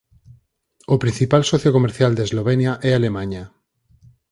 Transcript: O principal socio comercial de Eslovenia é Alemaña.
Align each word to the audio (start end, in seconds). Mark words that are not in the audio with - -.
O 0.93 0.95
principal 1.03 1.43
socio 1.51 1.71
comercial 1.77 2.11
de 2.15 2.23
Eslovenia 2.27 2.71
é 2.89 2.91
Alemaña. 2.93 3.43